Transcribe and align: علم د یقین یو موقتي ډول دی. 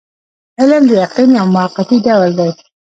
علم 0.59 0.83
د 0.89 0.91
یقین 1.03 1.29
یو 1.39 1.45
موقتي 1.55 1.97
ډول 2.05 2.31
دی. 2.39 2.49